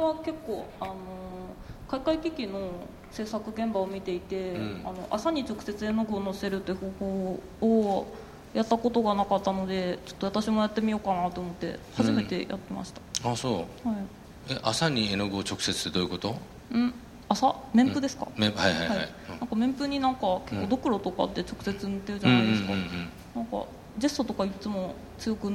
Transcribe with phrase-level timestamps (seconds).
[0.00, 0.94] は結構あの
[1.88, 2.70] 開会機器の
[3.10, 4.80] 制作現場を見ていて、うん。
[4.84, 7.30] あの朝に直接絵の具を乗せるって方法
[7.60, 8.14] を
[8.54, 12.92] やったことがなかったのでちょっと私もやってみようかなと思って初めてやってまし
[13.22, 13.88] た、あそう。
[13.88, 13.98] はい。
[14.50, 16.36] え朝に絵の具を直接ってどういうこと？
[16.72, 16.94] うん。
[17.28, 17.54] 朝？
[17.74, 19.08] 綿布ですか、めはいはいはい、はい。
[19.28, 23.64] なんか綿布になんか結構ドクロとかって直接塗ってるじゃないですか、うんうんうんうんなんか
[23.98, 25.52] ジェストとかいつも強く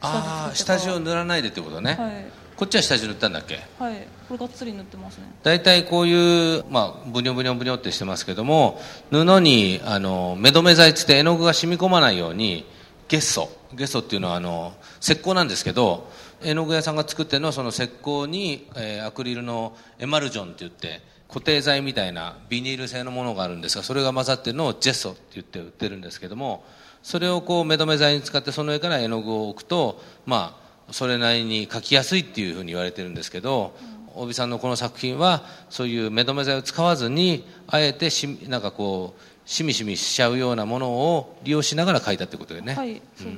[0.00, 2.26] ああ下地を塗らないでってことね、はい
[2.56, 3.60] こっちは下地塗ったんだっけ？
[3.78, 4.06] はい。
[4.28, 5.24] これがっつり塗ってますね。
[5.42, 12.64] 大体こういう、まあ、ブニョブニョブニョってしてますけども布にあの目止め剤っつって絵の具が染み込まないように
[13.08, 13.50] ゲッソ。
[13.74, 16.08] ゲッソっていうのはあの石膏なんですけど
[16.42, 26.64] 絵の具屋さんが作ってるのはその石膏に、えーアクリルのエマルジョンって言って固定剤みたいなビニール製のものがあるんですがそれが混ざってるのをジェッソって言って売ってるんですけども
[27.02, 33.74] それをこう目止め剤に使ってその上から絵の具を置くとまあそれなりに描きやすいっていうふうに言われてるんですけど、
[34.14, 43.36] 大尾さんのこの作品はそういう目止め剤を使わずにあえてしなんかこうしみしみしちゃうようなものを利用しながら描いたってことでね、はいそうです、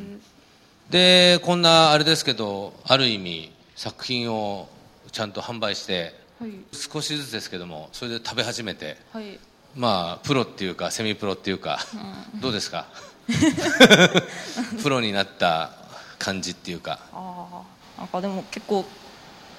[0.90, 4.68] でこんなあれですけどある意味作品を
[5.10, 6.52] ちゃんと販売してはい。
[6.72, 9.38] 少しずつですけどもそれで食べ始めてはい。
[9.74, 11.78] まあプロっていうかセミプロっていうか、
[12.40, 12.86] どうですか？
[14.82, 15.72] プロになった
[16.18, 16.98] 感じっていうか。
[17.12, 17.62] あ
[17.96, 18.84] あなんかでも結構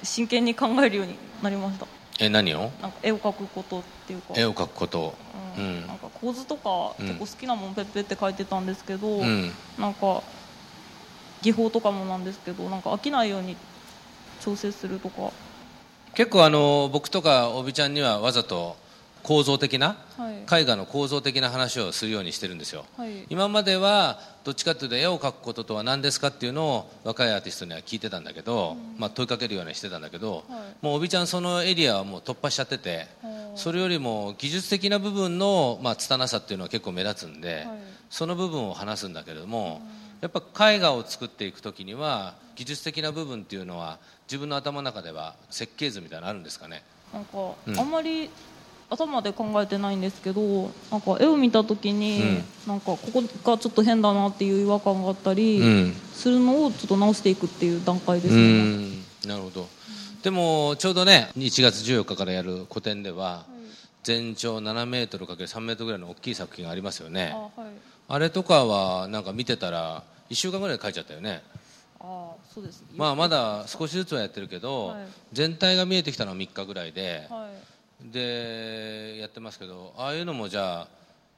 [0.02, 1.86] 真剣に考えるようになりました。
[2.18, 2.70] え何を？
[2.80, 4.34] なんか絵を描くことっていうか。
[4.36, 5.00] 絵を描くこと。
[5.00, 5.14] を
[5.56, 5.80] ううん。
[5.84, 9.52] んなんか構図とかうん結構好きなもんペッペって描いてたんですけど、うん。
[9.78, 10.22] なんか
[11.42, 13.56] 技法とかもなんですけどなんか飽きないように
[14.40, 15.32] 調整するとか。
[16.14, 18.76] 結構あの僕とかおびちゃんにはわざと
[19.22, 20.62] 構造的なはい。
[20.62, 22.86] 絵画の構造的な話をするようにしてるんですよ。
[22.96, 23.26] はい。
[23.28, 30.84] 今まではどっちかというと絵を描くこととは何ですかっていうのを若いアーティストには聞いてたんだけど、まあ、問いかけるようにしてたんだけど、はい。
[30.84, 37.66] もうおびちゃんそのエリアはもう突破しちゃっててはあそれよりも技術的な部分の、まあ、拙さっていうのは結構目立つんで、はい。
[38.08, 39.80] その部分を話すんだけれども、
[40.20, 46.82] やっぱ絵画を作っていく時には技術的な部分っていうのは自分の頭の中では設計図みたいなのあるんですかね？
[47.12, 47.78] なんか、うん。
[47.78, 48.28] あんまり
[48.90, 52.44] 頭で考えてないんですけどなんか絵を見た時に、うん。
[52.66, 55.92] なんかここがちょっと変だなっていう違和感があったり、うん。
[56.12, 58.90] するのをちょっと直していくっていう段階ですうね、ん。
[59.26, 59.68] なるほど。
[60.22, 63.46] でもちょうどね1月14日からやる個展では
[64.02, 67.32] 全長7メートル ×3 メートルぐらいの大きい作品がありますよね。
[67.34, 67.70] あはい。
[68.08, 71.42] あれとかはなんか見てたら1週間ぐらいで描いちゃったよね。
[72.00, 75.06] あそうですまあまだ少しずつはやってるけど、はい。
[75.32, 77.70] 全体が見えてきたのは3日ぐらいで、はい
[78.04, 80.88] でやってますけどああいうのもじゃ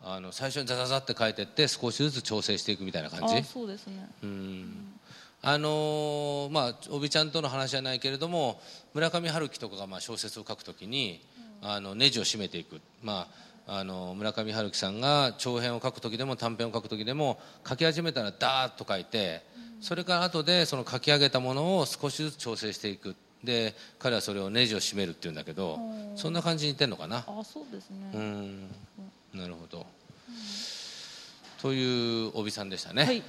[0.03, 3.37] ああの最初にザザザって書いてって少しずつ調整していくみたいな感じ？
[3.37, 4.09] あそうですね。
[4.23, 4.89] うん。
[5.45, 8.61] あのーまあおびちゃんとの話じゃないけれども
[8.95, 11.21] 村上春樹とかがまあ小説を書くときに、
[11.63, 13.29] あのネジを締めていく、ま
[13.67, 19.43] あ、あの村上春樹さんが長編を書く時でも短編を書く時でも書き始めたらダーッと書いて、
[19.81, 26.19] それから後でその書き上げたものを少しずつ調整していくで彼はそれをネジを締めるっていうんだけど、うん。
[26.19, 27.25] そんな感じに似てんのかな？
[27.27, 28.69] あそうですね、うん。
[29.35, 29.87] なるほど、
[31.61, 33.23] というおびさんでしたね、はい